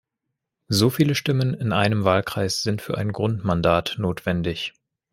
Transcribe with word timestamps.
So 0.67 0.89
viele 0.89 1.13
Stimmen 1.13 1.53
in 1.53 1.71
einem 1.73 2.05
Wahlkreis 2.05 2.63
sind 2.63 2.81
für 2.81 2.97
ein 2.97 3.11
Grundmandat 3.11 3.97
notwendig. 3.99 4.73